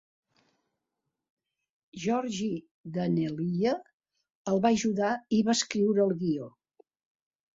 [2.05, 2.47] Georgi
[2.95, 3.73] Daneliya
[4.53, 6.49] el va ajudar i va escriure el guió.